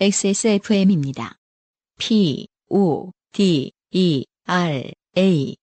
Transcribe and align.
XSFM입니다. 0.00 1.34
P, 1.98 2.46
O, 2.70 3.10
D, 3.32 3.72
E, 3.90 4.24
R, 4.46 4.92
A. 5.16 5.56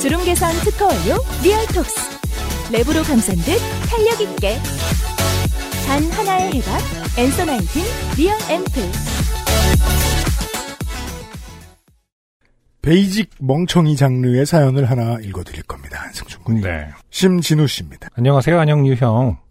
주름 0.00 0.24
개선 0.24 0.50
특허 0.64 0.86
완료 0.86 1.18
리얼톡스 1.42 1.94
랩으로 2.72 3.06
감싼 3.06 3.36
듯 3.36 3.58
탄력 3.90 4.18
있게 4.22 4.56
단 5.86 6.02
하나의 6.10 6.52
해답 6.54 6.80
엔서 7.18 7.44
나인틴 7.44 7.82
리얼 8.16 8.34
앰플 8.48 8.82
베이직 12.80 13.30
멍청이 13.40 13.94
장르의 13.96 14.46
사연을 14.46 14.88
하나 14.88 15.18
읽어드릴 15.20 15.64
겁니다. 15.64 16.00
한승준 16.04 16.44
군. 16.44 16.60
네. 16.60 16.88
심진우 17.10 17.66
씨입니다. 17.66 18.08
안녕하세요, 18.14 18.58
안녕유형. 18.60 19.45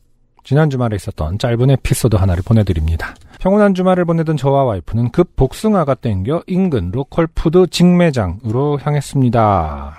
지난 0.46 0.70
주말에 0.70 0.96
있었던 0.96 1.40
짧은 1.40 1.72
에피소드 1.72 2.18
하나를 2.18 2.44
보내드립니다. 2.44 3.16
평온한 3.40 3.74
주말을 3.74 4.06
보내던 4.06 4.38
저와 4.38 4.64
와이프는 4.64 5.10
급 5.12 5.36
복숭아가 5.36 5.96
땡겨 5.96 6.44
인근 6.46 6.92
로컬푸드 6.92 7.68
직매장으로 7.72 8.80
향했습니다. 8.80 9.98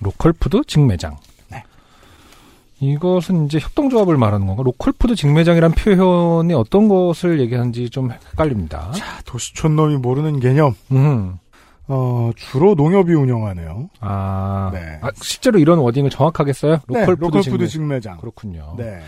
로컬푸드 0.00 0.62
직매장. 0.68 1.16
네. 1.50 1.64
이것은 2.78 3.46
이제 3.46 3.58
협동조합을 3.58 4.16
말하는 4.16 4.46
건가? 4.46 4.62
로컬푸드 4.62 5.16
직매장이란 5.16 5.72
표현이 5.72 6.54
어떤 6.54 6.88
것을 6.88 7.40
얘기하는지 7.40 7.90
좀 7.90 8.12
헷갈립니다. 8.12 8.92
자, 8.92 9.20
도시촌 9.24 9.74
놈이 9.74 9.96
모르는 9.96 10.38
개념. 10.38 10.76
음. 10.92 11.38
어, 11.88 12.30
주로 12.36 12.74
농협이 12.74 13.12
운영하네요. 13.14 13.88
아, 14.00 14.70
네. 14.72 14.98
아, 15.00 15.10
실제로 15.16 15.58
이런 15.58 15.78
wording을 15.78 16.10
정확하게 16.10 16.52
써요? 16.52 16.80
네, 16.88 17.00
로컬푸드, 17.00 17.36
로컬푸드 17.36 17.42
직매... 17.42 17.66
직매장. 17.66 18.18
그렇군요. 18.18 18.74
네. 18.76 19.00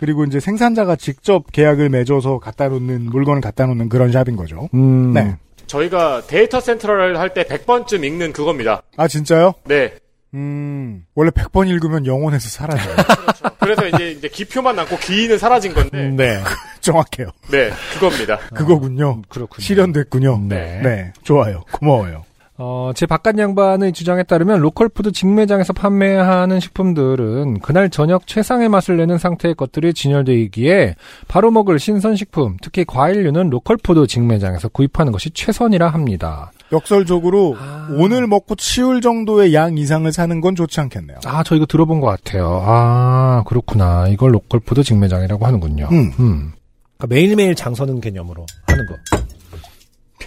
그리고 0.00 0.24
이제 0.24 0.40
생산자가 0.40 0.96
직접 0.96 1.52
계약을 1.52 1.90
맺어서 1.90 2.38
갖다 2.38 2.68
놓는 2.68 3.04
물건을 3.04 3.40
갖다 3.40 3.66
놓는 3.66 3.88
그런 3.88 4.10
shop인 4.10 4.34
거죠. 4.34 4.68
음. 4.74 5.12
네. 5.12 5.36
저희가 5.66 6.22
데이터 6.26 6.60
센트럴 6.60 7.16
할때 7.16 7.44
100번쯤 7.44 8.04
읽는 8.04 8.32
그겁니다. 8.32 8.82
아 8.96 9.06
진짜요? 9.06 9.54
네. 9.64 9.94
음. 10.34 11.04
원래 11.14 11.30
100번 11.30 11.68
읽으면 11.68 12.06
영혼에서 12.06 12.48
사라져요. 12.48 12.96
그래서 13.60 13.86
이제, 13.86 14.10
이제 14.12 14.28
기표만 14.28 14.76
남고 14.76 14.96
기의는 14.98 15.38
사라진 15.38 15.74
건데. 15.74 16.08
네. 16.08 16.40
정확해요. 16.80 17.28
네, 17.50 17.70
그겁니다. 17.94 18.38
그거군요. 18.54 19.22
그렇군요. 19.28 19.62
실현됐군요. 19.62 20.40
네. 20.48 20.80
네. 20.82 21.12
좋아요. 21.22 21.62
고마워요. 21.72 22.24
어, 22.58 22.92
제 22.94 23.06
바깥 23.06 23.38
양반의 23.38 23.92
주장에 23.92 24.22
따르면 24.22 24.60
로컬푸드 24.60 25.12
직매장에서 25.12 25.72
판매하는 25.72 26.60
식품들은 26.60 27.60
그날 27.60 27.88
저녁 27.88 28.26
최상의 28.26 28.68
맛을 28.68 28.96
내는 28.98 29.18
상태의 29.18 29.54
것들이 29.54 29.94
진열되어 29.94 30.34
있기에 30.36 30.94
바로 31.28 31.50
먹을 31.50 31.78
신선식품, 31.78 32.58
특히 32.62 32.84
과일류는 32.84 33.50
로컬푸드 33.50 34.06
직매장에서 34.06 34.68
구입하는 34.68 35.12
것이 35.12 35.30
최선이라 35.30 35.88
합니다. 35.88 36.52
역설적으로 36.72 37.56
아. 37.58 37.88
오늘 37.92 38.26
먹고 38.26 38.54
치울 38.56 39.00
정도의 39.00 39.54
양 39.54 39.76
이상을 39.76 40.10
사는 40.10 40.40
건 40.40 40.56
좋지 40.56 40.80
않겠네요. 40.80 41.18
아, 41.24 41.42
저 41.42 41.54
이거 41.54 41.66
들어본 41.66 42.00
것 42.00 42.06
같아요. 42.06 42.62
아, 42.64 43.44
그렇구나. 43.46 44.08
이걸 44.08 44.34
로컬 44.34 44.60
푸드 44.60 44.82
직매장이라고 44.82 45.46
하는군요. 45.46 45.88
음. 45.92 46.12
음. 46.18 46.52
그러니까 46.96 47.14
매일매일 47.14 47.54
장서는 47.54 48.00
개념으로 48.00 48.46
하는 48.66 48.86
거. 48.86 48.96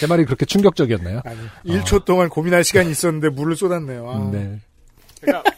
제 0.00 0.06
말이 0.06 0.24
그렇게 0.24 0.44
충격적이었나요? 0.44 1.22
아니, 1.24 1.38
1초 1.64 2.04
동안 2.04 2.28
고민할 2.28 2.64
시간이 2.64 2.90
있었는데 2.90 3.28
물을 3.30 3.56
쏟았네요. 3.56 4.10
아. 4.10 4.30
네. 4.32 4.60
그러니까 5.20 5.50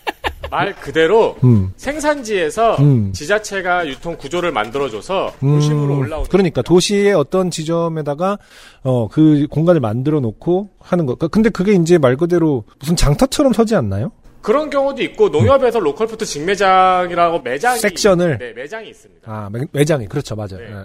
말 0.50 0.74
그대로 0.74 1.36
음. 1.44 1.72
생산지에서 1.76 2.76
음. 2.76 3.12
지자체가 3.12 3.86
유통 3.88 4.16
구조를 4.16 4.52
만들어줘서 4.52 5.32
음, 5.42 5.54
도심으로 5.56 5.98
올라오는. 5.98 6.28
그러니까 6.30 6.62
도시의 6.62 7.14
어떤 7.14 7.50
지점에다가 7.50 8.38
어 8.84 9.08
그 9.10 9.46
공간을 9.50 9.80
만들어 9.80 10.20
놓고 10.20 10.70
하는 10.80 11.06
거. 11.06 11.14
그러니까 11.14 11.28
근데 11.28 11.50
그게 11.50 11.72
이제 11.72 11.98
말 11.98 12.16
그대로 12.16 12.64
무슨 12.80 12.96
장터처럼 12.96 13.52
서지 13.52 13.74
않나요? 13.74 14.12
그런 14.42 14.70
경우도 14.70 15.02
있고 15.02 15.28
농협에서 15.30 15.80
로컬푸드 15.80 16.24
직매장이라고 16.24 17.40
매장이 17.40 17.78
섹션을. 17.80 18.38
네, 18.38 18.52
매장이 18.52 18.88
있습니다. 18.88 19.30
아 19.30 19.48
매, 19.50 19.60
매장이 19.72 20.06
그렇죠 20.06 20.36
맞아요. 20.36 20.58
네. 20.58 20.64
예, 20.70 20.70
예. 20.70 20.84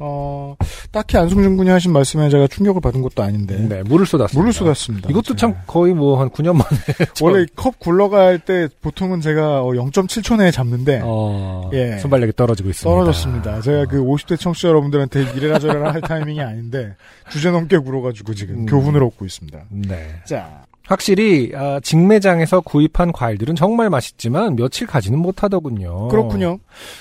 어, 0.00 0.56
딱히 0.90 1.16
안승준 1.18 1.56
군이 1.56 1.68
하신 1.70 1.92
말씀에 1.92 2.28
제가 2.30 2.46
충격을 2.46 2.80
받은 2.80 3.02
것도 3.02 3.22
아닌데. 3.22 3.56
네, 3.68 3.82
물을 3.82 4.06
쏟았습니다. 4.06 4.40
물을 4.40 4.52
쏟았습니다. 4.52 5.10
이것도 5.10 5.34
네. 5.34 5.36
참 5.36 5.54
거의 5.66 5.94
뭐 5.94 6.20
한 6.20 6.30
9년 6.30 6.54
만에. 6.54 6.80
원래 7.22 7.46
컵 7.56 7.78
굴러갈 7.78 8.38
때 8.38 8.68
보통은 8.82 9.20
제가 9.20 9.62
0.7초 9.62 10.36
내에 10.36 10.50
잡는데 10.50 11.00
어, 11.04 11.70
예. 11.72 11.98
순발력이 11.98 12.32
떨어지고 12.34 12.70
있습니다. 12.70 12.90
떨어졌습니다. 12.90 13.60
제가 13.60 13.84
그 13.86 14.02
50대 14.02 14.38
청취자 14.38 14.68
여러분들한테 14.68 15.32
이래라 15.34 15.58
저래라 15.58 15.92
할 15.92 16.00
타이밍이 16.00 16.40
아닌데 16.40 16.94
주제 17.30 17.50
넘게 17.50 17.78
굴어가지고 17.78 18.34
지금 18.34 18.60
음. 18.60 18.66
교훈을 18.66 19.02
얻고 19.04 19.24
있습니다. 19.24 19.58
네. 19.70 20.08
자, 20.24 20.62
확실히 20.86 21.52
아, 21.54 21.78
직매장에서 21.80 22.60
구입한 22.62 23.12
과일들은 23.12 23.54
정말 23.54 23.90
맛있지만 23.90 24.56
며칠 24.56 24.86
가지는 24.86 25.20
못하더군요. 25.20 26.08
그렇군요. 26.08 26.58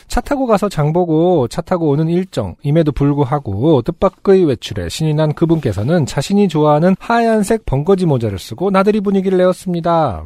차 0.08 0.22
타고 0.22 0.46
가서 0.46 0.70
장 0.70 0.94
보고 0.94 1.48
차 1.48 1.62
타고 1.62 1.90
오는 1.90 2.08
일정 2.08 2.56
임에도 2.62 2.92
불구하고 2.92 3.82
뜻밖의 3.82 4.46
외출에 4.46 4.90
신이 4.90 5.16
난 5.16 5.34
그분께서는 5.34 6.06
자신이 6.06 6.48
좋아하는 6.48 6.96
하얀색 7.00 7.66
번거지 7.66 8.06
모자를 8.06 8.38
쓰고 8.38 8.70
나들이 8.70 9.02
분위기를 9.02 9.38
내었습니다. 9.40 10.26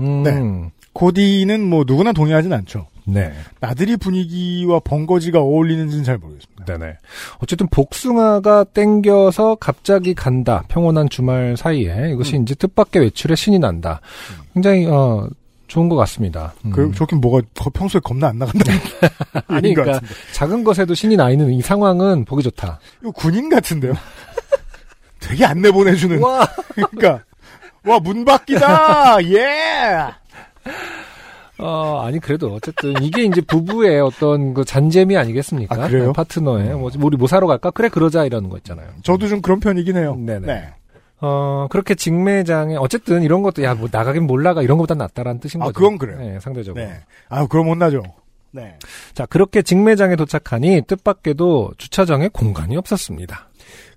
음, 0.00 0.22
네. 0.22 0.72
고디는 0.94 1.62
뭐 1.68 1.84
누구나 1.86 2.12
동의하진 2.12 2.52
않죠. 2.52 2.86
네. 3.06 3.32
나들이 3.60 3.96
분위기와 3.96 4.80
번거지가 4.80 5.38
어울리는지는 5.40 6.04
잘 6.04 6.16
모르겠습니다. 6.18 6.64
네네. 6.64 6.96
어쨌든 7.38 7.66
복숭아가 7.68 8.64
땡겨서 8.64 9.56
갑자기 9.56 10.14
간다. 10.14 10.64
평온한 10.68 11.08
주말 11.10 11.56
사이에 11.56 12.10
이것이 12.12 12.38
이제 12.42 12.54
뜻밖의 12.54 13.02
외출에 13.02 13.34
신이 13.34 13.58
난다. 13.58 14.00
굉장히 14.54 14.86
어 14.86 15.28
좋은 15.66 15.88
것 15.88 15.96
같습니다. 15.96 16.54
음. 16.64 16.70
그 16.70 16.92
좋긴 16.92 17.20
뭐가 17.20 17.46
거- 17.58 17.70
평소에 17.70 18.00
겁나 18.02 18.28
안 18.28 18.38
나간다는 18.38 18.80
아니 19.48 19.56
얘기인 19.68 19.74
것 19.74 19.82
그러니까. 19.84 20.06
작은 20.32 20.64
것에도 20.64 20.94
신이 20.94 21.16
나 21.16 21.30
있는 21.30 21.50
이 21.52 21.60
상황은 21.62 22.24
보기 22.24 22.42
좋다. 22.42 22.78
이거 23.02 23.10
군인 23.10 23.48
같은데요. 23.48 23.94
되게 25.20 25.44
안내 25.44 25.70
보내주는. 25.70 26.20
와. 26.22 26.46
그러니까 26.74 27.24
와 27.86 27.98
문밖이다. 27.98 29.18
예. 29.24 30.06
어, 31.66 32.02
아니, 32.04 32.20
그래도 32.20 32.52
어쨌든 32.52 33.02
이게 33.02 33.22
이제 33.22 33.40
부부의 33.40 33.98
어떤 34.00 34.52
그 34.52 34.66
잔재미 34.66 35.16
아니겠습니까? 35.16 35.74
아, 35.74 35.88
그래요? 35.88 36.12
파트너의, 36.12 36.74
뭐, 36.76 36.90
우리 37.00 37.16
뭐 37.16 37.26
사러 37.26 37.46
갈까? 37.46 37.70
그래, 37.70 37.88
그러자, 37.88 38.26
이러는 38.26 38.50
거 38.50 38.58
있잖아요. 38.58 38.88
저도 39.02 39.28
좀 39.28 39.40
그런 39.40 39.60
편이긴 39.60 39.96
해요. 39.96 40.14
네네. 40.14 40.46
네. 40.46 40.68
어, 41.22 41.66
그렇게 41.70 41.94
직매장에, 41.94 42.76
어쨌든 42.76 43.22
이런 43.22 43.42
것도, 43.42 43.62
야, 43.62 43.74
뭐, 43.74 43.88
나가긴 43.90 44.26
못 44.26 44.42
나가, 44.42 44.60
이런 44.60 44.76
것보다 44.76 44.94
낫다라는 44.94 45.40
뜻인 45.40 45.62
아, 45.62 45.66
거죠. 45.66 45.78
그건 45.78 45.96
그래요. 45.96 46.18
네, 46.18 46.38
상대적으로. 46.38 46.84
네. 46.84 47.00
아 47.30 47.46
그럼 47.46 47.68
혼나죠. 47.68 48.02
네. 48.50 48.76
자, 49.14 49.24
그렇게 49.24 49.62
직매장에 49.62 50.16
도착하니 50.16 50.82
뜻밖에도 50.86 51.72
주차장에 51.78 52.28
공간이 52.28 52.76
없었습니다. 52.76 53.48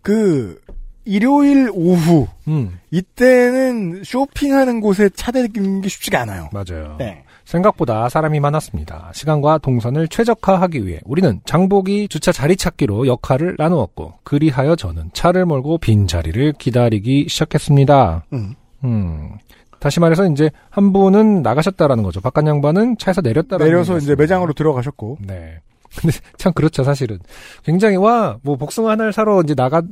그 0.01 0.59
일요일 1.03 1.69
오후 1.73 2.27
음, 2.47 2.79
이때는 2.91 4.03
쇼핑하는 4.03 4.81
곳에 4.81 5.09
차 5.09 5.31
대기는 5.31 5.81
게 5.81 5.89
쉽지가 5.89 6.21
않아요. 6.21 6.49
맞아요. 6.53 6.95
네. 6.97 7.23
생각보다 7.47 8.09
사람이 8.09 8.39
많았습니다. 8.41 9.11
시간과 9.13 9.59
동선을 9.59 10.09
최적화하기 10.09 10.85
위해 10.85 10.99
우리는 11.05 11.39
장보기 11.45 12.09
주차 12.09 12.31
자리 12.33 12.57
찾기로 12.57 13.07
역할을 13.07 13.55
나누었고 13.57 14.15
그리하여 14.23 14.75
저는 14.75 15.11
차를 15.13 15.45
몰고 15.45 15.77
빈 15.77 16.07
자리를 16.07 16.53
기다리기 16.53 17.27
시작했습니다. 17.29 18.25
음. 18.33 18.53
음. 18.83 19.31
다시 19.79 19.99
말해서 19.99 20.25
이제 20.29 20.49
한 20.69 20.91
분은 20.91 21.41
나가셨다라는 21.41 22.03
거죠. 22.03 22.19
바깥 22.19 22.45
양반은 22.45 22.97
차에서 22.97 23.21
내렸다라는 23.21 23.65
내려서 23.65 23.97
이제. 23.97 24.15
매장으로 24.15 24.53
들어가셨고. 24.53 25.19
네. 25.21 25.59
근데 25.99 26.17
참 26.37 26.53
그렇죠, 26.53 26.83
사실은. 26.83 27.19
굉장히 27.63 27.95
와, 27.97 28.37
뭐 28.43 28.55
복숭아 28.55 28.91
하나를 28.91 29.13
사러 29.13 29.41
이제 29.41 29.53
나가는 29.55 29.89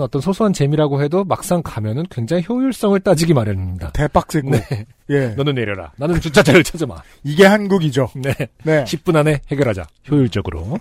어떤 0.00 0.22
소소한 0.22 0.52
재미라고 0.52 1.02
해도 1.02 1.24
막상 1.24 1.62
가면은 1.62 2.04
굉장히 2.10 2.44
효율성을 2.48 2.98
따지기 3.00 3.34
마련입니다. 3.34 3.90
대박세고. 3.92 4.50
네. 4.50 4.86
예. 5.10 5.28
너는 5.28 5.54
내려라. 5.54 5.92
나는 5.96 6.20
주차장을 6.20 6.62
찾아마. 6.64 6.96
이게 7.24 7.44
한국이죠. 7.46 8.10
네. 8.16 8.32
네. 8.62 8.84
10분 8.84 9.16
안에 9.16 9.40
해결하자. 9.50 9.86
효율적으로. 10.10 10.78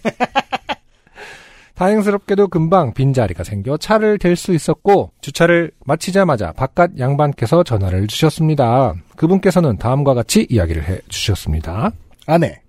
다행스럽게도 1.76 2.48
금방 2.48 2.94
빈자리가 2.94 3.44
생겨 3.44 3.78
차를 3.78 4.18
댈 4.18 4.36
수 4.36 4.54
있었고 4.54 5.12
주차를 5.22 5.72
마치자마자 5.86 6.52
바깥 6.52 6.98
양반께서 6.98 7.64
전화를 7.64 8.08
주셨습니다. 8.08 8.96
그분께서는 9.16 9.78
다음과 9.78 10.16
같이 10.16 10.48
이야기를 10.50 10.84
해 10.90 11.00
주셨습니다. 11.08 11.92
아내. 12.26 12.62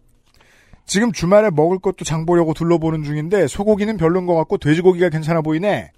지금 0.88 1.12
주말에 1.12 1.50
먹을 1.50 1.78
것도 1.78 2.04
장 2.04 2.26
보려고 2.26 2.54
둘러보는 2.54 3.04
중인데 3.04 3.46
소고기는 3.46 3.96
별론 3.98 4.26
것 4.26 4.34
같고 4.34 4.58
돼지고기가 4.58 5.10
괜찮아 5.10 5.42
보이네. 5.42 5.92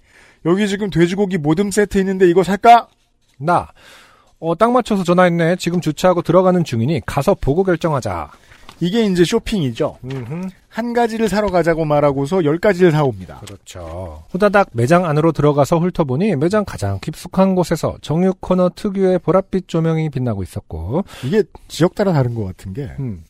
여기 0.45 0.67
지금 0.67 0.89
돼지고기 0.89 1.37
모듬 1.37 1.71
세트 1.71 1.97
있는데 1.99 2.29
이거 2.29 2.43
살까? 2.43 2.87
나, 3.39 3.69
어, 4.39 4.55
딱 4.55 4.71
맞춰서 4.71 5.03
전화했네. 5.03 5.55
지금 5.55 5.81
주차하고 5.81 6.21
들어가는 6.21 6.63
중이니 6.63 7.01
가서 7.05 7.35
보고 7.35 7.63
결정하자. 7.63 8.31
이게 8.81 9.05
이제 9.05 9.23
쇼핑이죠. 9.23 9.99
음흠. 10.03 10.49
한 10.67 10.93
가지를 10.93 11.29
사러 11.29 11.49
가자고 11.49 11.85
말하고서 11.85 12.43
열 12.45 12.57
가지를 12.57 12.91
사옵니다. 12.91 13.39
그렇죠. 13.45 14.23
후다닥 14.31 14.69
매장 14.73 15.05
안으로 15.05 15.31
들어가서 15.31 15.77
훑어보니 15.77 16.35
매장 16.35 16.65
가장 16.65 16.97
깊숙한 16.99 17.53
곳에서 17.53 17.97
정육 18.01 18.41
코너 18.41 18.71
특유의 18.75 19.19
보랏빛 19.19 19.67
조명이 19.67 20.09
빛나고 20.09 20.41
있었고, 20.41 21.03
이게 21.23 21.43
지역 21.67 21.93
따라 21.93 22.11
다른 22.11 22.33
것 22.33 22.43
같은 22.45 22.73
게 22.73 22.89
음, 22.99 23.23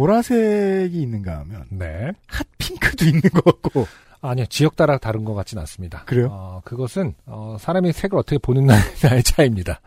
보라색이 0.00 0.98
있는가 1.02 1.40
하면 1.40 1.64
네. 1.68 2.10
핫핑크도 2.28 3.04
있는 3.04 3.20
것 3.20 3.44
같고 3.44 3.86
아니요, 4.22 4.46
지역 4.46 4.74
따라 4.76 4.96
다른 4.96 5.24
것 5.26 5.34
같진 5.34 5.58
않습니다. 5.58 6.04
그래요? 6.06 6.28
어, 6.30 6.60
그것은, 6.64 7.14
어, 7.26 7.56
사람이 7.60 7.92
색을 7.92 8.18
어떻게 8.18 8.38
보는 8.38 8.64
날의 8.66 9.22
차이입니다. 9.24 9.80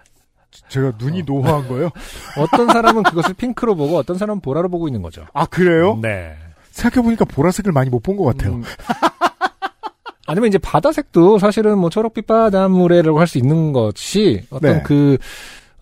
제가 0.69 0.93
눈이 0.99 1.23
노화한 1.23 1.67
거예요? 1.67 1.89
어떤 2.37 2.67
사람은 2.67 3.01
그것을 3.03 3.33
핑크로 3.33 3.75
보고 3.75 3.97
어떤 3.97 4.17
사람은 4.19 4.41
보라로 4.41 4.69
보고 4.69 4.87
있는 4.87 5.01
거죠. 5.01 5.25
아 5.33 5.45
그래요? 5.47 5.97
네. 6.01 6.35
생각해보니까 6.71 7.25
보라색을 7.25 7.71
많이 7.71 7.89
못 7.89 8.03
본 8.03 8.15
것 8.17 8.23
같아요. 8.25 8.53
음. 8.53 8.63
아니면 10.27 10.47
이제 10.47 10.57
바다색도 10.59 11.39
사실은 11.39 11.77
뭐 11.79 11.89
초록빛 11.89 12.27
바닷물에라고 12.27 13.19
할 13.19 13.27
수 13.27 13.39
있는 13.39 13.73
것이 13.73 14.43
어떤 14.51 14.77
네. 14.77 14.83
그, 14.83 15.17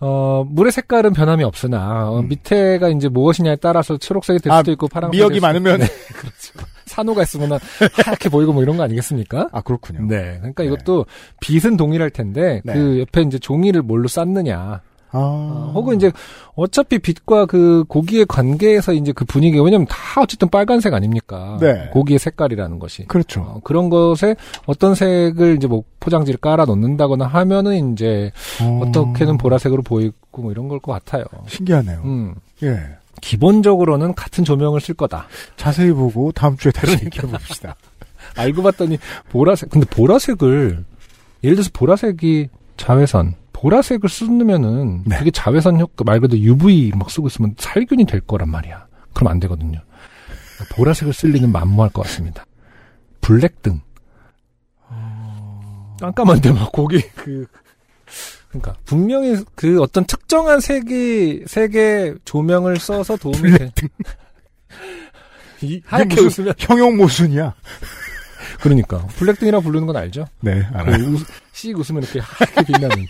어, 0.04 0.44
물의 0.48 0.72
색깔은 0.72 1.12
변함이 1.12 1.44
없으나, 1.44 2.10
어, 2.10 2.18
음. 2.18 2.28
밑에가 2.28 2.88
이제 2.88 3.08
무엇이냐에 3.08 3.56
따라서 3.56 3.96
초록색이 3.96 4.40
될 4.40 4.52
아, 4.52 4.58
수도 4.58 4.72
있고, 4.72 4.88
파란색이 4.88 5.16
미역이 5.16 5.38
많으면. 5.38 5.78
네, 5.80 5.86
그렇죠. 5.86 6.68
산호가 6.86 7.22
있으면 7.22 7.58
하얗게 8.04 8.28
보이고 8.28 8.52
뭐 8.52 8.62
이런 8.62 8.76
거 8.76 8.82
아니겠습니까? 8.82 9.48
아 9.50 9.62
그렇군요. 9.62 10.06
네. 10.08 10.36
그러니까 10.38 10.64
네. 10.64 10.66
이것도 10.68 11.06
빛은 11.40 11.76
동일할 11.76 12.10
텐데, 12.10 12.60
네. 12.64 12.74
그 12.74 13.00
옆에 13.00 13.22
이제 13.22 13.38
종이를 13.38 13.82
뭘로 13.82 14.08
쌌느냐. 14.08 14.82
아 15.12 15.18
어, 15.18 15.72
혹은 15.74 15.96
이제 15.96 16.10
어차피 16.54 16.98
빛과 16.98 17.46
그 17.46 17.84
고기의 17.88 18.26
관계에서 18.26 18.92
이제 18.94 19.12
그 19.12 19.24
분위기 19.24 19.58
왜냐면 19.58 19.86
다 19.86 20.20
어쨌든 20.20 20.48
빨간색 20.48 20.92
아닙니까? 20.94 21.58
네. 21.60 21.88
고기의 21.92 22.18
색깔이라는 22.18 22.78
것이. 22.78 23.04
그렇죠. 23.06 23.40
어, 23.42 23.60
그런 23.62 23.90
것에 23.90 24.36
어떤 24.66 24.94
색을 24.94 25.56
이제 25.56 25.66
뭐 25.66 25.84
포장지를 26.00 26.40
깔아 26.40 26.64
놓는다거나 26.64 27.26
하면은 27.26 27.92
이제 27.92 28.32
어... 28.62 28.80
어떻게든 28.86 29.38
보라색으로 29.38 29.82
보이고 29.82 30.14
뭐 30.42 30.50
이런 30.50 30.68
걸 30.68 30.80
것 30.80 30.92
같아요. 30.92 31.24
신기하네요. 31.46 32.00
음. 32.04 32.34
예. 32.62 32.80
기본적으로는 33.20 34.14
같은 34.14 34.42
조명을 34.44 34.80
쓸 34.80 34.94
거다. 34.96 35.26
자세히 35.56 35.92
보고 35.92 36.32
다음 36.32 36.56
주에 36.56 36.72
다시 36.72 36.92
얘기해 37.04 37.30
봅시다. 37.30 37.76
알고 38.36 38.62
봤더니 38.62 38.98
보라색. 39.30 39.70
근데 39.70 39.86
보라색을 39.90 40.84
예를 41.44 41.56
들어서 41.56 41.70
보라색이 41.72 42.48
자외선. 42.76 43.34
보라색을 43.62 44.08
쓰면은 44.08 45.04
네. 45.06 45.18
그게 45.18 45.30
자외선 45.30 45.78
효과 45.78 46.02
말 46.04 46.18
그대로 46.18 46.40
UV 46.42 46.92
막 46.96 47.08
쓰고 47.10 47.28
있으면 47.28 47.54
살균이 47.56 48.06
될 48.06 48.20
거란 48.20 48.48
말이야. 48.50 48.86
그럼 49.14 49.28
안 49.30 49.38
되거든요. 49.40 49.80
보라색을 50.74 51.12
쓸 51.12 51.30
리는 51.30 51.50
만무할 51.52 51.90
것 51.92 52.02
같습니다. 52.02 52.44
블랙등. 53.20 53.80
깜깜한데 56.00 56.50
막 56.52 56.72
거기 56.72 57.00
그 57.14 57.46
그러니까 58.48 58.74
분명히 58.84 59.36
그 59.54 59.80
어떤 59.80 60.04
특정한 60.04 60.58
색이 60.60 61.44
색의 61.46 62.16
조명을 62.24 62.78
써서 62.78 63.16
도움이 63.16 63.52
돼. 63.58 63.70
이 65.62 65.80
하얗게 65.86 66.16
무슨 66.20 66.26
웃으면 66.26 66.54
형용 66.58 66.96
모순이야. 66.96 67.54
그러니까 68.60 69.06
블랙등이라 69.06 69.60
부르는 69.60 69.86
건 69.86 69.96
알죠? 69.96 70.26
네, 70.40 70.66
그 70.68 70.76
알아요. 70.78 71.04
웃- 71.10 71.26
씩 71.52 71.78
웃으면 71.78 72.02
이렇게 72.02 72.18
하얗게 72.18 72.64
빛나는. 72.64 73.06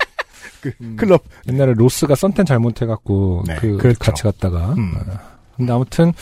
그 0.62 0.72
음. 0.80 0.96
클럽. 0.96 1.24
옛날에 1.48 1.74
로스가 1.74 2.14
썬텐 2.14 2.46
잘못해갖고 2.46 3.44
네, 3.46 3.56
그 3.56 3.76
그렇죠. 3.76 3.98
같이 3.98 4.22
갔다가. 4.22 4.72
음. 4.74 4.94
어, 4.96 5.18
근데 5.56 5.72
아무튼 5.72 6.12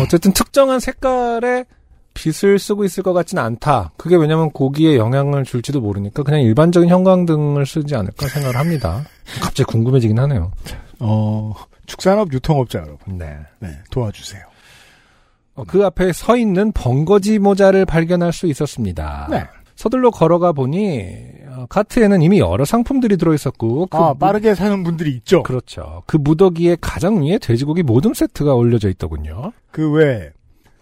어쨌든 0.00 0.32
특정한 0.32 0.78
색깔의 0.78 1.64
빛을 2.14 2.58
쓰고 2.58 2.84
있을 2.84 3.02
것 3.02 3.14
같지는 3.14 3.42
않다. 3.42 3.92
그게 3.96 4.16
왜냐면 4.16 4.50
고기에 4.50 4.96
영향을 4.96 5.44
줄지도 5.44 5.80
모르니까 5.80 6.22
그냥 6.22 6.42
일반적인 6.42 6.88
형광등을 6.90 7.64
쓰지 7.64 7.96
않을까 7.96 8.28
생각을 8.28 8.56
합니다. 8.56 9.02
갑자기 9.40 9.64
궁금해지긴 9.64 10.18
하네요. 10.18 10.52
어, 11.00 11.54
축산업 11.86 12.32
유통업자 12.32 12.80
여러분. 12.80 13.16
네. 13.16 13.38
네, 13.60 13.78
도와주세요. 13.90 14.42
어, 15.54 15.64
그 15.66 15.84
앞에 15.84 16.12
서 16.12 16.36
있는 16.36 16.72
번거지 16.72 17.38
모자를 17.38 17.86
발견할 17.86 18.32
수 18.32 18.46
있었습니다. 18.46 19.28
네. 19.30 19.44
서둘러 19.76 20.10
걸어가 20.10 20.52
보니 20.52 21.00
어, 21.41 21.41
카트에는 21.68 22.22
이미 22.22 22.38
여러 22.38 22.64
상품들이 22.64 23.16
들어있었고 23.16 23.86
그 23.86 23.96
아, 23.96 24.08
무- 24.12 24.18
빠르게 24.18 24.54
사는 24.54 24.82
분들이 24.84 25.10
있죠. 25.16 25.42
그렇죠. 25.42 26.02
그 26.06 26.16
무더기의 26.16 26.78
가장 26.80 27.22
위에 27.24 27.38
돼지고기 27.38 27.82
모듬 27.82 28.14
세트가 28.14 28.54
올려져 28.54 28.88
있더군요. 28.90 29.52
그 29.70 29.90
외에 29.90 30.30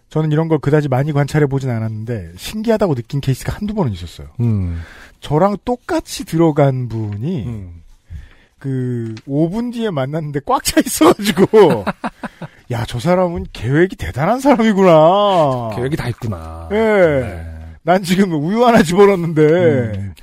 저는 0.09 0.33
이런 0.33 0.49
걸 0.49 0.59
그다지 0.59 0.89
많이 0.89 1.13
관찰해 1.13 1.47
보진 1.47 1.71
않았는데 1.71 2.33
신기하다고 2.37 2.95
느낀 2.97 3.21
케이스가 3.21 3.53
한두 3.55 3.75
번은 3.75 3.93
있었어요. 3.93 4.29
음. 4.41 4.81
저랑 5.21 5.57
똑같이 5.65 6.25
들어간 6.25 6.89
분이 6.89 7.47
음. 7.47 7.83
그 8.59 9.15
5분 9.29 9.73
뒤에 9.73 9.91
만났는데 9.91 10.41
꽉 10.45 10.63
차 10.65 10.81
있어가지고 10.81 11.85
야 12.73 12.85
저 12.87 13.01
사람은 13.01 13.47
계획이 13.53 13.97
대단한 13.97 14.39
사람이구나. 14.41 15.71
계획이 15.77 15.97
다 15.97 16.09
있구나. 16.09 16.69
예. 16.73 16.77
네. 16.77 17.47
난 17.83 18.03
지금 18.03 18.33
우유 18.33 18.65
하나 18.65 18.83
집어넣는데 18.83 19.43
음. 19.43 20.15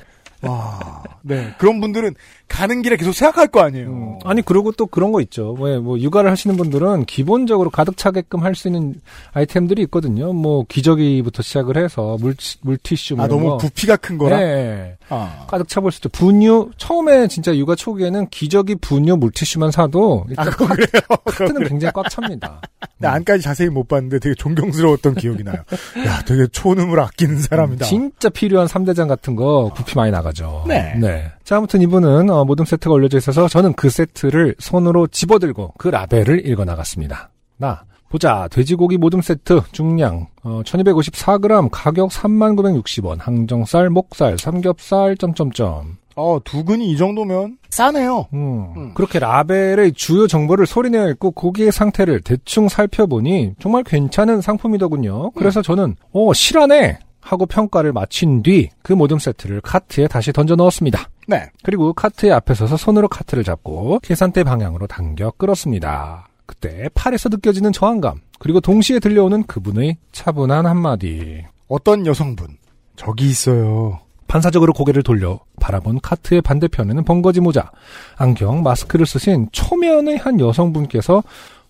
와, 0.42 1.04
네. 1.22 1.54
그런 1.58 1.80
분들은 1.82 2.16
가는 2.48 2.82
길에 2.82 2.96
계속 2.98 3.12
생각할 3.14 3.48
거 3.48 3.62
아니에요. 3.62 3.88
음. 3.90 4.20
아니 4.26 4.42
그리고 4.42 4.72
또 4.72 4.86
그런 4.86 5.12
거 5.12 5.22
있죠. 5.22 5.54
왜 5.60 5.78
뭐 5.78 6.00
육아를 6.00 6.32
하시는 6.32 6.56
분들은 6.58 7.06
기본적으로 7.06 7.70
가득 7.70 7.98
차게끔 7.98 8.42
할 8.44 8.56
수 8.56 8.68
있는 8.68 8.96
아이템들이 9.34 9.84
있거든요. 9.84 10.34
뭐 10.34 10.66
기저귀부터 10.68 11.44
시작을 11.44 11.78
해서 11.78 12.18
물 12.20 12.36
물티슈 12.62 13.16
뭐아 13.16 13.28
너무 13.28 13.50
거. 13.50 13.58
부피가 13.58 13.98
큰 13.98 14.18
거라. 14.18 14.38
네. 14.40 14.96
아, 15.10 15.46
가득 15.48 15.68
차볼 15.68 15.92
수 15.92 16.00
있죠. 16.00 16.10
분유 16.10 16.72
처음에 16.78 17.28
진짜 17.28 17.56
육아 17.56 17.76
초기에는 17.76 18.28
기저귀, 18.30 18.76
분유, 18.76 19.18
물티슈만 19.18 19.72
사도 19.72 20.26
일단 20.30 20.48
아 20.48 20.50
그거 20.50 20.68
그래요. 20.68 21.02
카트는 21.26 21.68
굉장히 21.68 21.92
꽉 21.94 22.10
찹니다. 22.10 22.62
나 22.98 23.12
안까지 23.14 23.44
자세히 23.44 23.70
못 23.70 23.88
봤는데 23.88 24.20
되게 24.20 24.34
존경스러웠던 24.36 25.16
기억이 25.16 25.44
나요. 25.44 25.58
야, 26.06 26.22
되게 26.26 26.48
촌음을 26.48 27.00
아끼는 27.00 27.40
사람이다. 27.40 27.86
진짜 27.86 28.30
필요한 28.30 28.68
3대장 28.68 29.08
같은 29.08 29.36
거 29.36 29.72
부피 29.76 29.96
많이 29.96 30.12
나가죠. 30.12 30.66
네. 30.68 31.32
자, 31.48 31.56
아무튼 31.56 31.82
이분은 31.82 32.30
어, 32.30 32.44
모든 32.44 32.66
세트가 32.66 32.94
올려져 32.94 33.18
있어서 33.20 33.48
저는 33.48 33.72
그 33.72 33.90
세트를 33.90 34.56
손으로 34.60 35.08
집어들고 35.08 35.76
그 35.78 35.88
라벨을 35.88 36.46
읽어 36.46 36.66
나갔습니다. 36.66 37.30
나 37.56 37.86
보자 38.10 38.50
돼지고기 38.52 38.98
모듬 38.98 39.22
세트 39.22 39.62
중량 39.72 40.28
어, 40.44 40.62
1254g 40.66 41.70
가격 41.72 42.10
3960원 42.10 43.20
항정살 43.22 43.90
목살 43.90 44.38
삼겹살 44.38 45.16
점점점 45.16 45.96
어, 46.18 46.38
두근이 46.44 46.92
이 46.92 46.98
정도면 46.98 47.60
싸네요. 47.70 48.28
음, 48.34 48.74
음. 48.76 48.94
그렇게 48.94 49.18
라벨의 49.18 49.94
주요 49.94 50.28
정보를 50.28 50.66
소리내어 50.66 51.08
읽고 51.12 51.32
고기의 51.32 51.72
상태를 51.72 52.20
대충 52.22 52.68
살펴보니 52.68 53.54
정말 53.58 53.84
괜찮은 53.84 54.42
상품이더군요. 54.42 55.32
그래서 55.32 55.62
저는 55.62 55.96
어 56.12 56.34
실하네 56.34 57.00
하고 57.28 57.46
평가를 57.46 57.94
마친 57.94 58.42
뒤 58.42 58.70
그 58.82 58.94
모듬 58.94 59.20
세트를 59.20 59.62
카트에 59.62 60.08
다시 60.08 60.32
던져 60.32 60.56
넣었습니다. 60.56 61.10
네. 61.28 61.46
그리고 61.64 61.94
카트의 61.94 62.32
앞에 62.32 62.54
서서 62.54 62.78
손으로 62.78 63.08
카트를 63.10 63.44
잡고 63.44 64.00
계산대 64.02 64.44
방향으로 64.44 64.88
당겨 64.88 65.32
끌었습니다. 65.32 66.30
그때 66.46 66.90
팔에서 66.96 67.28
느껴지는 67.30 67.74
저항감 67.74 68.22
그리고 68.40 68.62
동시에 68.62 69.00
들려오는 69.00 69.44
그분의 69.44 69.98
차분한 70.14 70.66
한마디 70.66 71.44
어떤 71.68 72.06
여성분 72.06 72.48
저기 72.96 73.28
있어요. 73.28 74.00
반사적으로 74.28 74.74
고개를 74.74 75.04
돌려 75.04 75.40
바라본 75.60 76.00
카트의 76.02 76.42
반대편에는 76.42 77.04
번거지 77.04 77.42
모자, 77.42 77.72
안경, 78.18 78.64
마스크를 78.64 79.06
쓰신 79.06 79.50
초면의 79.52 80.18
한 80.18 80.40
여성분께서 80.40 81.24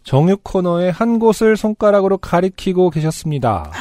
정육 0.03 0.43
코너의 0.43 0.91
한 0.91 1.19
곳을 1.19 1.57
손가락으로 1.57 2.17
가리키고 2.17 2.89
계셨습니다. 2.91 3.71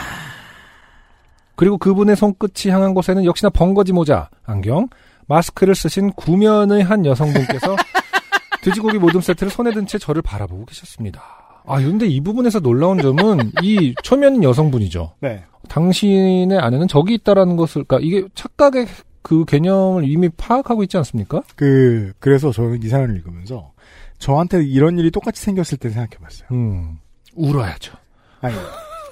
그리고 1.57 1.79
그분의 1.79 2.17
손끝이 2.17 2.71
향한 2.73 2.95
곳에는 2.95 3.25
역시나 3.25 3.51
번거지 3.51 3.93
모자, 3.93 4.29
안경, 4.45 4.89
마스크를 5.27 5.75
쓰신 5.75 6.13
구면의 6.13 6.85
한 6.85 7.05
여성분께서 7.05 7.77
돼지고기 8.63 8.99
모듬 8.99 9.21
세트를 9.21 9.51
손에 9.51 9.73
든 9.73 9.87
채 9.87 9.99
저를 9.99 10.23
바라보고 10.23 10.67
계셨습니다. 10.67 11.23
아, 11.67 11.77
근데 11.81 12.07
이 12.07 12.21
부분에서 12.21 12.61
놀라운 12.61 12.99
점은 13.01 13.51
이 13.63 13.95
초면인 14.03 14.45
여성분이죠. 14.45 15.15
네. 15.21 15.43
당신의 15.69 16.59
아내는 16.59 16.87
적이 16.87 17.15
있다라는 17.15 17.57
것을, 17.57 17.83
그러니까 17.85 18.07
이게 18.07 18.29
착각의 18.35 18.87
그 19.23 19.45
개념을 19.45 20.09
이미 20.09 20.29
파악하고 20.29 20.85
있지 20.85 20.97
않습니까? 20.99 21.43
그 21.57 22.13
그래서 22.21 22.53
저는 22.53 22.81
이 22.85 22.89
사연을 22.89 23.17
읽으면서 23.17 23.73
저한테 24.19 24.63
이런 24.65 24.97
일이 24.99 25.11
똑같이 25.11 25.43
생겼을 25.43 25.79
때 25.79 25.89
생각해 25.91 26.23
봤어요. 26.23 26.49
음, 26.53 26.99
울어야죠. 27.35 27.95
아니 28.41 28.55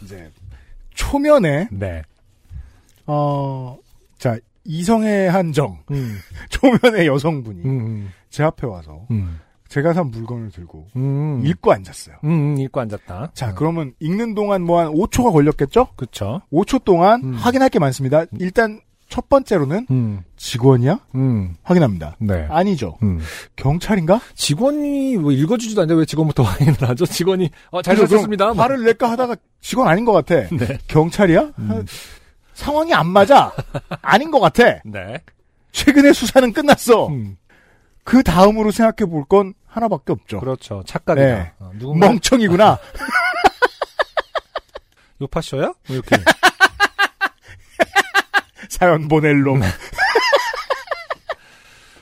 이제 0.02 0.30
초면에 0.94 1.66
네. 1.72 2.02
어, 3.06 3.78
자 4.18 4.36
이성의 4.64 5.30
한정 5.30 5.78
음, 5.90 6.16
초면의 6.50 7.06
여성분이 7.06 7.62
음, 7.64 8.10
제 8.30 8.42
앞에 8.42 8.66
와서 8.66 9.06
음, 9.10 9.38
제가 9.68 9.92
산 9.92 10.10
물건을 10.10 10.50
들고 10.50 10.86
음. 10.96 11.42
읽고 11.44 11.72
앉았어요. 11.72 12.16
음, 12.24 12.56
읽고 12.58 12.80
앉았다. 12.80 13.32
자, 13.34 13.50
어, 13.50 13.54
그러면 13.56 13.92
읽는 14.00 14.34
동안 14.34 14.62
뭐 14.62 14.80
한 14.80 14.88
5초가 14.92 15.32
걸렸겠죠? 15.32 15.88
그쵸. 15.96 16.40
5초 16.52 16.84
동안 16.84 17.20
음. 17.24 17.34
확인할 17.34 17.68
게 17.70 17.78
많습니다. 17.78 18.24
일단 18.38 18.80
첫 19.08 19.28
번째로는 19.28 19.86
음, 19.90 20.22
직원이야? 20.36 20.98
음, 21.14 21.54
확인합니다. 21.62 22.16
네. 22.20 22.46
아니죠. 22.48 22.96
음. 23.02 23.20
경찰인가? 23.56 24.20
직원이 24.34 25.16
뭐 25.18 25.30
읽어주지도 25.30 25.82
않는데 25.82 25.98
왜 26.00 26.04
직원부터 26.06 26.42
확인을 26.44 26.74
하죠? 26.88 27.04
직원이, 27.04 27.50
어, 27.70 27.82
잘 27.82 27.96
썼습니다. 27.96 28.52
화를 28.52 28.82
낼까 28.82 29.10
하다가 29.10 29.36
직원 29.60 29.88
아닌 29.88 30.04
것 30.04 30.12
같아. 30.12 30.48
네. 30.56 30.78
경찰이야? 30.88 31.52
음. 32.54 32.56
상황이 32.56 32.94
안 32.94 33.06
맞아. 33.08 33.52
아닌 34.02 34.30
것 34.30 34.40
같아. 34.40 34.64
네. 34.84 35.20
최근에 35.72 36.12
수사는 36.12 36.52
끝났어. 36.52 37.08
음, 37.08 37.36
그 38.04 38.22
다음으로 38.22 38.70
생각해 38.70 39.10
볼 39.10 39.24
건 39.26 39.54
하나밖에 39.66 40.12
없죠. 40.12 40.38
그렇죠. 40.40 40.82
착각이다. 40.86 41.26
네. 41.26 41.52
어, 41.58 41.70
누군가 41.78 42.06
멍청이구나. 42.06 42.78
요파쇼야? 45.20 45.62
뭐 45.66 45.74
이렇게. 45.96 46.16
사연 48.68 49.08
보낼 49.08 49.42
놈. 49.42 49.60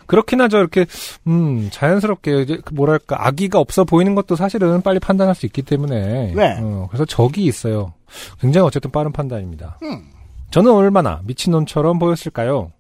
그렇긴 0.07 0.41
하죠. 0.43 0.59
이렇게 0.59 0.85
음 1.27 1.71
자연스럽게 1.71 2.43
이제 2.43 2.59
그 2.63 2.75
뭐랄까 2.75 3.27
악의가 3.27 3.59
없어 3.59 3.85
보이는 3.85 4.15
것도 4.15 4.37
사실은 4.37 4.83
빨리 4.83 4.99
판단할 4.99 5.35
수 5.35 5.47
있기 5.47 5.63
때문에 5.63 6.33
네. 6.35 6.57
어, 6.61 6.87
그래서 6.91 7.07
적이 7.07 7.45
있어요. 7.45 7.95
굉장히 8.41 8.67
어쨌든 8.67 8.91
빠른 8.91 9.13
판단입니다. 9.13 9.79
음. 9.83 10.05
저는 10.53 10.71
얼마나 10.73 11.21
미친놈처럼 11.25 11.99
보였을까요? 11.99 12.71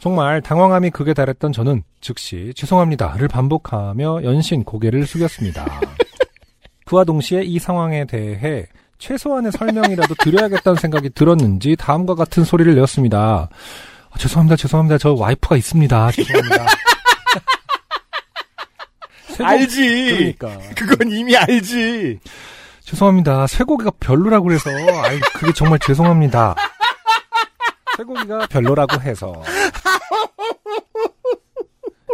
정말 0.00 0.40
당황함이 0.42 0.90
극에 0.90 1.14
달했던 1.14 1.52
저는 1.52 1.82
즉시 2.00 2.52
죄송합니다를 2.54 3.26
반복하며 3.28 4.22
연신 4.22 4.62
고개를 4.64 5.06
숙였습니다. 5.06 5.64
그와 6.84 7.04
동시에 7.04 7.42
이 7.42 7.58
상황에 7.58 8.04
대해 8.04 8.66
최소한의 8.98 9.52
설명이라도 9.52 10.14
드려야겠다는 10.16 10.76
생각이 10.78 11.10
들었는지 11.10 11.74
다음과 11.76 12.14
같은 12.14 12.44
소리를 12.44 12.74
내었습니다. 12.74 13.48
아, 14.10 14.18
죄송합니다, 14.18 14.56
죄송합니다. 14.56 14.98
저 14.98 15.12
와이프가 15.14 15.56
있습니다. 15.56 16.10
죄송합니다. 16.12 16.66
쇠고- 19.36 19.44
알지. 19.44 20.36
그러니까. 20.38 20.58
그건 20.76 21.10
이미 21.10 21.36
알지. 21.36 22.20
죄송합니다. 22.84 23.46
쇠고기가 23.48 23.90
별로라고 24.00 24.46
그래서, 24.46 24.70
아이, 25.04 25.18
그게 25.34 25.52
정말 25.52 25.78
죄송합니다. 25.80 26.54
쇠고기가 27.96 28.46
별로라고 28.48 29.00
해서. 29.00 29.32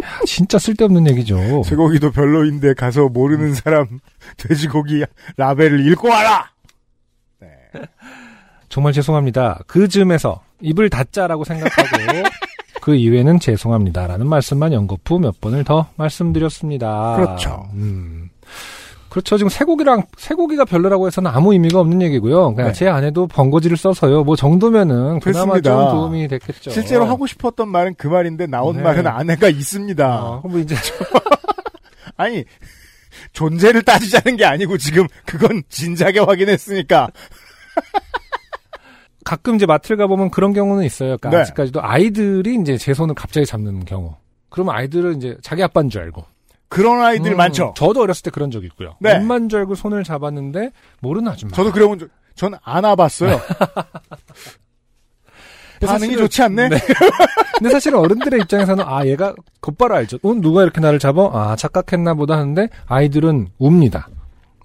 야, 0.03 0.21
진짜 0.27 0.59
쓸데없는 0.59 1.09
얘기죠. 1.11 1.63
쇠고기도 1.65 2.11
별로인데 2.11 2.75
가서 2.75 3.09
모르는 3.09 3.55
사람 3.55 4.01
돼지고기 4.37 5.05
라벨을 5.37 5.87
읽고 5.89 6.09
와라. 6.09 6.51
네. 7.41 7.49
정말 8.69 8.93
죄송합니다. 8.93 9.61
그 9.67 9.89
즈음에서 9.89 10.43
입을 10.61 10.91
닫자라고 10.91 11.45
생각하고, 11.45 11.89
그 12.81 12.95
이후에는 12.95 13.39
죄송합니다라는 13.39 14.27
말씀만 14.27 14.73
연거푸 14.73 15.21
몇 15.21 15.41
번을 15.41 15.65
더 15.65 15.89
말씀드렸습니다. 15.97 17.17
그렇죠. 17.17 17.69
음. 17.75 18.22
그렇죠. 19.13 19.37
지금 19.37 19.51
쇠고기랑 19.51 20.05
쇠고기가 20.17 20.65
별로라고 20.65 21.07
해서는 21.07 21.31
아무 21.31 21.53
의미가 21.53 21.79
없는 21.81 22.01
얘기고요. 22.01 22.55
그냥 22.55 22.73
네. 22.73 22.73
제 22.73 22.89
아내도 22.89 23.27
번거지를 23.27 23.77
써서요. 23.77 24.25
뭐 24.25 24.37
정도면은 24.37 25.21
그나마 25.21 25.57
됐습니다. 25.57 25.71
좀 25.71 25.91
도움이 25.91 26.29
됐겠죠. 26.29 26.71
실제로 26.71 27.05
하고 27.05 27.27
싶었던 27.27 27.69
말은 27.69 27.97
그 27.99 28.07
말인데 28.07 28.47
나온 28.47 28.77
네. 28.77 28.83
말은 28.83 29.07
아내가 29.07 29.49
있습니다. 29.49 30.25
어, 30.25 30.41
뭐 30.49 30.59
이제 30.59 30.75
아니 32.17 32.43
존재를 33.35 33.83
따지자는 33.83 34.39
게 34.39 34.47
아니고 34.47 34.79
지금 34.79 35.07
그건 35.27 35.63
진작에 35.69 36.19
확인했으니까. 36.19 37.11
가끔 39.27 39.57
이제 39.57 39.67
마트를 39.67 39.99
가보면 39.99 40.31
그런 40.31 40.55
경우는 40.55 40.85
있어요. 40.85 41.19
그러니까 41.19 41.29
네. 41.29 41.37
아직까지도 41.43 41.83
아이들이 41.83 42.59
이제 42.63 42.79
제 42.79 42.95
손을 42.95 43.15
갑자기 43.15 43.45
잡는 43.45 43.85
경우. 43.85 44.15
그러면 44.49 44.75
아이들은 44.75 45.19
이제 45.19 45.37
자기 45.43 45.63
아빠인 45.63 45.91
줄 45.91 46.01
알고. 46.01 46.25
그런 46.73 47.05
아이들 47.05 47.33
음, 47.33 47.37
많죠. 47.37 47.75
저도 47.77 48.01
어렸을 48.01 48.23
때 48.23 48.31
그런 48.31 48.51
적 48.51 48.65
있고요. 48.65 48.97
네. 48.99 49.21
줄 49.51 49.59
알고 49.59 49.75
손을 49.75 50.05
잡았는데 50.05 50.71
모르는 51.01 51.31
아줌마. 51.31 51.55
저도 51.55 51.71
그래본 51.71 51.99
적, 51.99 52.09
전 52.35 52.55
안아봤어요. 52.63 53.39
반응이 55.85 56.17
좋지 56.17 56.43
않네? 56.43 56.71
네. 56.71 56.79
근데 57.59 57.71
사실은 57.71 57.99
어른들의 57.99 58.41
입장에서는 58.41 58.83
아 58.87 59.05
얘가 59.05 59.35
곧바로 59.61 59.97
알죠. 59.97 60.17
어, 60.23 60.33
누가 60.33 60.63
이렇게 60.63 60.81
나를 60.81 60.99
잡아? 60.99 61.29
아 61.35 61.57
착각했나 61.57 62.15
보다 62.15 62.39
하는데 62.39 62.71
아이들은 62.87 63.49
웁니다. 63.59 64.09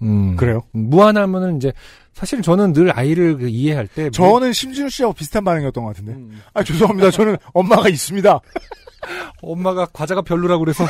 음, 0.00 0.34
그래요? 0.36 0.62
무한하면은 0.72 1.58
이제 1.58 1.74
사실 2.14 2.40
저는 2.40 2.72
늘 2.72 2.96
아이를 2.96 3.36
그 3.36 3.48
이해할 3.48 3.86
때 3.86 4.08
저는 4.10 4.54
심진우 4.54 4.88
씨하고 4.88 5.12
비슷한 5.12 5.44
반응이었던 5.44 5.84
것 5.84 5.90
같은데. 5.90 6.12
음, 6.12 6.40
아, 6.54 6.62
죄송합니다. 6.62 7.10
저는 7.10 7.36
엄마가 7.52 7.90
있습니다. 7.90 8.40
엄마가 9.42 9.86
과자가 9.92 10.22
별로라고 10.22 10.64
그래서 10.64 10.86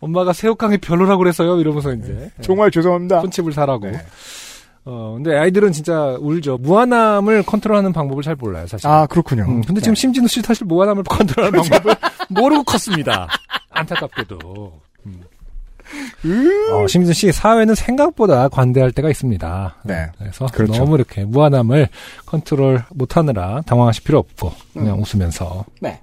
엄마가 0.00 0.32
새우깡이 0.32 0.78
별로라고 0.78 1.18
그래서요 1.18 1.58
이러면서 1.60 1.92
이제 1.92 2.30
정말 2.40 2.70
죄송합니다. 2.70 3.20
손칩을 3.20 3.52
사라고. 3.52 3.90
네. 3.90 3.98
어 4.84 5.14
근데 5.16 5.36
아이들은 5.36 5.72
진짜 5.72 6.16
울죠. 6.20 6.58
무한함을 6.58 7.42
컨트롤하는 7.42 7.92
방법을 7.92 8.22
잘 8.22 8.36
몰라요 8.36 8.66
사실. 8.66 8.86
아, 8.86 9.06
그렇군요. 9.06 9.42
음, 9.42 9.62
근데 9.62 9.80
지금 9.80 9.94
네. 9.94 10.00
심진우 10.00 10.28
씨 10.28 10.40
사실 10.40 10.66
무한함을 10.66 11.02
컨트롤하는 11.04 11.60
방법을 11.60 11.96
모르고 12.28 12.64
컸습니다. 12.64 13.28
안타깝게도. 13.70 14.80
음. 15.06 15.22
어, 16.72 16.86
심진우 16.86 17.12
씨 17.12 17.32
사회는 17.32 17.74
생각보다 17.74 18.48
관대할 18.48 18.92
때가 18.92 19.10
있습니다. 19.10 19.76
네. 19.84 20.06
그래서 20.18 20.46
그렇죠. 20.46 20.72
너무 20.74 20.94
이렇게 20.94 21.24
무한함을 21.24 21.88
컨트롤 22.26 22.84
못하느라 22.90 23.62
당황하실 23.66 24.04
필요 24.04 24.18
없고 24.18 24.52
그냥 24.72 25.00
웃으면서. 25.02 25.64
네. 25.80 26.00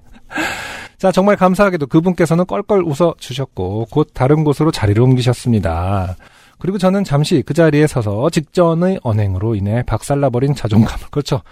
자 0.98 1.12
정말 1.12 1.36
감사하게도 1.36 1.86
그분께서는 1.88 2.46
껄껄 2.46 2.82
웃어 2.82 3.14
주셨고 3.18 3.86
곧 3.90 4.10
다른 4.14 4.44
곳으로 4.44 4.70
자리를 4.70 5.00
옮기셨습니다. 5.02 6.16
그리고 6.58 6.78
저는 6.78 7.04
잠시 7.04 7.42
그 7.44 7.52
자리에 7.52 7.86
서서 7.86 8.30
직전의 8.30 9.00
언행으로 9.02 9.54
인해 9.54 9.82
박살나버린 9.86 10.54
자존감을 10.54 11.08
그렇죠. 11.10 11.42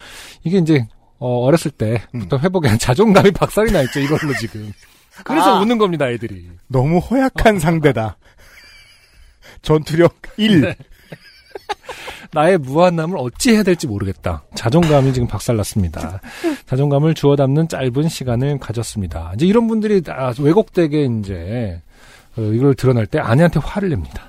이게 0.44 0.58
이제 0.58 0.86
어, 1.18 1.50
렸을 1.50 1.70
때부터 1.72 2.38
회복한 2.38 2.78
자존감이 2.78 3.30
박살이 3.32 3.70
나 3.70 3.82
있죠 3.82 4.00
이걸로 4.00 4.32
지금. 4.40 4.72
그래서 5.24 5.56
아. 5.56 5.60
웃는 5.60 5.78
겁니다 5.78 6.08
애들이. 6.08 6.48
너무 6.68 6.98
허약한 6.98 7.58
상대다. 7.58 8.16
전투력 9.62 10.14
1. 10.36 10.74
나의 12.34 12.58
무한함을 12.58 13.16
어찌 13.18 13.52
해야 13.52 13.62
될지 13.62 13.86
모르겠다. 13.86 14.42
자존감이 14.54 15.12
지금 15.12 15.26
박살났습니다. 15.28 16.20
자존감을 16.66 17.14
주워 17.14 17.36
담는 17.36 17.68
짧은 17.68 18.08
시간을 18.08 18.58
가졌습니다. 18.58 19.32
이제 19.36 19.46
이런 19.46 19.68
분들이 19.68 20.02
아, 20.08 20.34
왜곡되게 20.38 21.08
이제 21.20 21.80
어, 22.36 22.42
이걸 22.42 22.74
드러날 22.74 23.06
때 23.06 23.18
아내한테 23.18 23.60
화를 23.60 23.88
냅니다. 23.90 24.24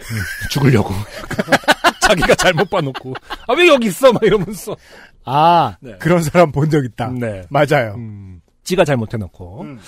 음, 0.00 0.16
죽으려고. 0.50 0.94
자기가 2.00 2.34
잘못 2.34 2.68
봐놓고 2.70 3.14
아 3.48 3.52
왜 3.54 3.68
여기 3.68 3.88
있어? 3.88 4.12
막 4.12 4.22
이러면서. 4.22 4.76
아, 5.24 5.76
네. 5.80 5.96
그런 5.98 6.22
사람 6.22 6.50
본 6.52 6.68
적 6.70 6.84
있다. 6.84 7.10
네. 7.10 7.42
맞아요. 7.48 7.94
음, 7.96 8.40
지가 8.64 8.84
잘못해놓고. 8.84 9.62
음. 9.62 9.78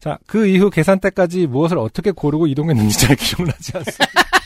자, 0.00 0.18
그 0.26 0.46
이후 0.46 0.68
계산 0.68 1.00
때까지 1.00 1.46
무엇을 1.46 1.78
어떻게 1.78 2.10
고르고 2.10 2.46
이동했는지 2.46 2.98
잘 2.98 3.16
기억나지 3.16 3.72
않습니다. 3.76 4.04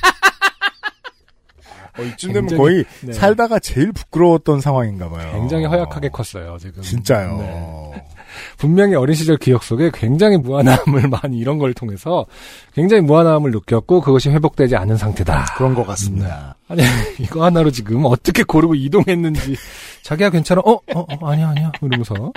어, 1.99 2.03
이쯤 2.03 2.33
되면 2.33 2.57
거의 2.57 2.85
네. 3.03 3.13
살다가 3.13 3.59
제일 3.59 3.93
부끄러웠던 3.93 4.61
상황인가 4.61 5.09
봐요. 5.09 5.33
굉장히 5.33 5.65
허약하게 5.67 6.09
컸어요, 6.11 6.57
지금. 6.61 6.83
진짜요. 6.83 7.39
네. 7.39 8.05
분명히 8.57 8.95
어린 8.95 9.15
시절 9.15 9.37
기억 9.37 9.63
속에 9.63 9.91
굉장히 9.93 10.37
무한함을 10.37 11.09
많이 11.23 11.39
이런 11.39 11.59
걸 11.59 11.75
통해서 11.75 12.27
굉장히 12.75 13.03
무한함을 13.03 13.51
느꼈고 13.51 14.01
그것이 14.01 14.31
회복되지 14.31 14.77
않은 14.77 14.97
상태다. 14.97 15.55
그런 15.57 15.75
것 15.75 15.87
같습니다. 15.87 16.57
아니 16.69 16.83
이거 17.19 17.45
하나로 17.45 17.71
지금 17.71 18.05
어떻게 18.05 18.43
고르고 18.43 18.75
이동했는지 18.75 19.57
자기야 20.03 20.31
괜찮아? 20.31 20.61
어? 20.65 20.73
어? 20.73 20.81
어 20.95 21.31
아니야 21.31 21.49
아니야 21.49 21.73
이러면서 21.81 22.33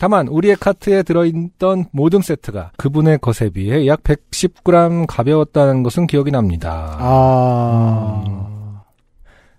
다만 0.00 0.28
우리의 0.28 0.56
카트에 0.56 1.02
들어있던 1.02 1.84
모든 1.92 2.22
세트가 2.22 2.72
그분의 2.78 3.18
것에 3.18 3.50
비해 3.50 3.86
약 3.86 4.02
110g 4.02 5.04
가벼웠다는 5.06 5.82
것은 5.82 6.06
기억이 6.06 6.30
납니다. 6.30 6.96
아, 6.98 8.24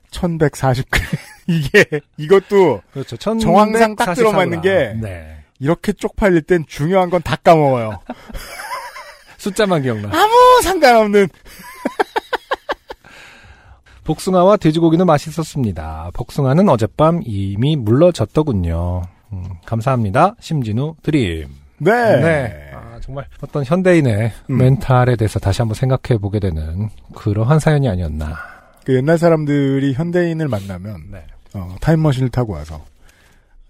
1140g. 0.09 0.99
이게, 1.47 1.85
이것도 2.17 2.81
그렇죠. 2.91 3.17
정황상 3.17 3.95
딱 3.95 4.07
1144g. 4.09 4.15
들어맞는 4.15 4.61
게 4.61 4.95
네. 4.99 5.37
이렇게 5.59 5.93
쪽팔릴 5.93 6.41
땐 6.41 6.65
중요한 6.67 7.11
건 7.11 7.21
다 7.21 7.35
까먹어요. 7.35 7.99
숫자만 9.37 9.83
기억나. 9.83 10.09
아무 10.11 10.61
상관없는. 10.63 11.27
복숭아와 14.05 14.57
돼지고기는 14.57 15.05
맛있었습니다. 15.05 16.09
복숭아는 16.15 16.67
어젯밤 16.67 17.21
이미 17.25 17.75
물러졌더군요. 17.75 19.03
음, 19.31 19.43
감사합니다. 19.65 20.35
심진우 20.39 20.95
드림. 21.03 21.47
네. 21.77 22.21
네. 22.21 22.71
아, 22.73 22.99
정말 23.01 23.25
어떤 23.41 23.63
현대인의 23.63 24.31
음. 24.49 24.57
멘탈에 24.57 25.15
대해서 25.15 25.39
다시 25.39 25.61
한번 25.61 25.75
생각해 25.75 26.19
보게 26.19 26.39
되는 26.39 26.89
그러한 27.15 27.59
사연이 27.59 27.89
아니었나. 27.89 28.37
그 28.85 28.95
옛날 28.95 29.17
사람들이 29.17 29.93
현대인을 29.93 30.47
만나면 30.47 31.11
네. 31.11 31.23
어, 31.53 31.75
타임머신을 31.81 32.29
타고 32.29 32.53
와서 32.53 32.83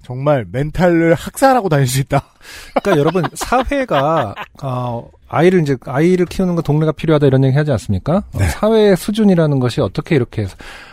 정말 0.04 0.46
멘탈을 0.52 1.14
학살하고 1.14 1.70
다닐 1.70 1.88
수 1.88 2.00
있다. 2.00 2.24
그러니까 2.82 3.00
여러분 3.00 3.24
사회가 3.34 4.36
어, 4.64 5.10
아이를 5.30 5.62
이제 5.62 5.78
아이를 5.86 6.26
키우는 6.26 6.56
거 6.56 6.62
동네가 6.62 6.92
필요하다 6.92 7.28
이런 7.28 7.44
얘기 7.44 7.56
하지 7.56 7.72
않습니까? 7.72 8.18
어, 8.18 8.38
네. 8.38 8.48
사회의 8.50 8.98
수준이라는 8.98 9.60
것이 9.60 9.80
어떻게 9.82 10.16
이렇게 10.16 10.48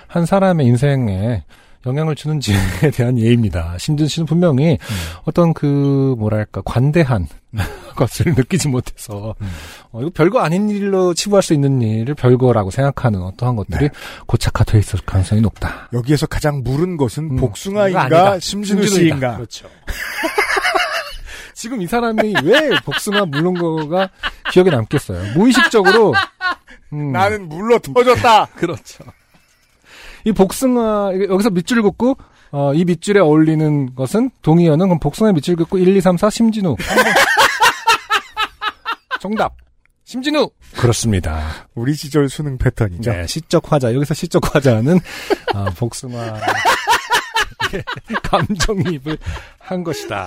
한 0.06 0.26
사람의 0.26 0.66
인생에 0.66 1.42
영향을 1.88 2.14
주는지에 2.14 2.56
대한 2.94 3.18
예입니다. 3.18 3.76
신준 3.78 4.06
씨는 4.08 4.26
분명히 4.26 4.72
음. 4.72 4.96
어떤 5.24 5.54
그 5.54 6.14
뭐랄까 6.18 6.60
관대한 6.64 7.26
것을 7.96 8.34
느끼지 8.36 8.68
못해서 8.68 9.34
음. 9.40 9.48
어, 9.90 10.02
이거 10.02 10.10
별거 10.14 10.40
아닌 10.40 10.68
일로 10.68 11.14
치부할 11.14 11.42
수 11.42 11.54
있는 11.54 11.80
일을 11.80 12.14
별거라고 12.14 12.70
생각하는 12.70 13.22
어떠한 13.22 13.56
것들이 13.56 13.88
네. 13.88 13.94
고착화되어 14.26 14.78
있을 14.78 15.00
가능성이 15.04 15.40
높다. 15.40 15.88
여기에서 15.94 16.26
가장 16.26 16.62
물은 16.62 16.96
것은 16.98 17.30
음, 17.32 17.36
복숭아인가. 17.36 18.38
심진우. 18.38 18.86
씨인가. 18.86 19.36
그렇죠. 19.36 19.68
지금 21.54 21.82
이 21.82 21.86
사람이 21.88 22.34
왜 22.44 22.70
복숭아 22.84 23.24
물른 23.26 23.54
거가 23.54 24.10
기억에 24.52 24.70
남겠어요? 24.70 25.34
무의식적으로 25.34 26.14
음, 26.92 27.12
나는 27.12 27.48
물러 27.48 27.78
터졌다. 27.80 28.46
그렇죠. 28.54 29.04
이 30.24 30.32
복숭아 30.32 31.12
여기서 31.28 31.50
밑줄 31.50 31.82
긋고 31.82 32.16
어, 32.50 32.72
이 32.74 32.84
밑줄에 32.84 33.20
어울리는 33.20 33.94
것은 33.94 34.30
동의어는 34.42 34.86
그럼 34.86 34.98
복숭아 34.98 35.32
밑줄 35.32 35.56
긋고 35.56 35.78
1, 35.78 35.96
2, 35.96 36.00
3, 36.00 36.16
4 36.16 36.30
심진우. 36.30 36.76
정답. 39.20 39.54
심진우. 40.04 40.50
그렇습니다. 40.76 41.68
우리 41.74 41.94
시절 41.94 42.30
수능 42.30 42.56
패턴이죠. 42.56 43.12
네, 43.12 43.26
시적 43.26 43.70
화자. 43.70 43.94
여기서 43.94 44.14
시적 44.14 44.54
화자는 44.54 44.98
아, 45.54 45.64
복숭아 45.76 46.40
감정이입을 48.22 49.18
한 49.58 49.84
것이다. 49.84 50.26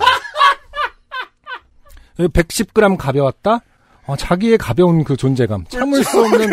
110g 2.17 2.97
가벼웠다? 2.97 3.61
어, 4.05 4.15
자기의 4.15 4.57
가벼운 4.57 5.03
그 5.03 5.15
존재감, 5.15 5.65
참을 5.67 6.03
수 6.03 6.19
없는 6.19 6.49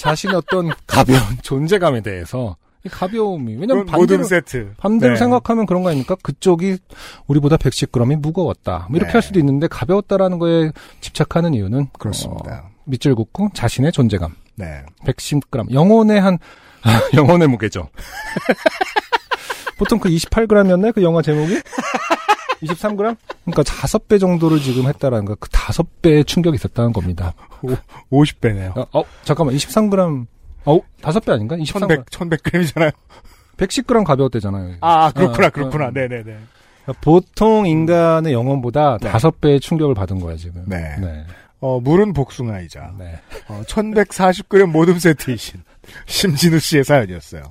자신의 0.00 0.36
어떤 0.36 0.70
가벼운 0.86 1.20
존재감에 1.42 2.00
대해서 2.00 2.56
이 2.84 2.88
가벼움이 2.88 3.56
왜냐면 3.56 3.84
반대로 3.84 4.24
세트. 4.24 4.72
반대로 4.78 5.12
네. 5.12 5.18
생각하면 5.18 5.66
그런 5.66 5.82
거 5.82 5.90
아닙니까? 5.90 6.16
그쪽이 6.22 6.78
우리보다 7.26 7.58
110g이 7.58 8.16
무거웠다. 8.16 8.86
뭐 8.88 8.96
이렇게 8.96 9.08
네. 9.08 9.12
할 9.12 9.22
수도 9.22 9.38
있는데 9.38 9.66
가벼웠다라는 9.68 10.38
거에 10.38 10.72
집착하는 11.02 11.52
이유는 11.52 11.88
그렇습니다. 11.98 12.64
어, 12.64 12.70
밑줄 12.86 13.14
긋고 13.14 13.50
자신의 13.52 13.92
존재감. 13.92 14.34
네. 14.54 14.82
110g. 15.04 15.72
영혼의 15.72 16.18
한, 16.18 16.38
아, 16.82 17.02
영혼의 17.14 17.48
무게죠. 17.48 17.90
보통 19.76 19.98
그 19.98 20.08
28g이었나요? 20.08 20.94
그 20.94 21.02
영화 21.02 21.20
제목이? 21.20 21.60
23g? 22.62 23.16
그러니까 23.44 23.62
5배 23.62 24.20
정도를 24.20 24.60
지금 24.60 24.86
했다라는 24.86 25.24
거, 25.24 25.34
그 25.36 25.48
5배의 25.48 26.26
충격이 26.26 26.56
있었다는 26.56 26.92
겁니다. 26.92 27.34
50배네요. 28.10 28.76
어, 28.76 28.86
어, 28.92 29.04
잠깐만, 29.24 29.54
23g. 29.56 30.26
어, 30.66 30.80
5배 31.02 31.30
아닌가? 31.30 31.56
23g. 31.56 32.10
1100, 32.10 32.42
1100g이잖아요. 32.42 32.92
110g 33.56 34.04
가벼웠대잖아요. 34.04 34.76
아, 34.80 35.10
그렇구나, 35.12 35.48
어, 35.48 35.50
그렇구나. 35.50 35.86
어. 35.86 35.90
네네네. 35.90 36.36
보통 37.00 37.66
인간의 37.66 38.32
영혼보다 38.32 38.98
네. 39.00 39.10
5배의 39.10 39.60
충격을 39.60 39.94
받은 39.94 40.20
거야, 40.20 40.36
지금. 40.36 40.64
네. 40.66 40.96
네. 41.00 41.24
어, 41.60 41.78
물은 41.78 42.14
복숭아이자, 42.14 42.94
네. 42.98 43.20
어, 43.48 43.62
1140g 43.66 44.66
모듬 44.66 44.98
세트이신 44.98 45.62
심진우 46.06 46.58
씨의 46.58 46.84
사연이었어요. 46.84 47.42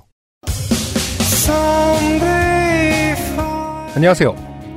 안녕하세요. 3.94 4.49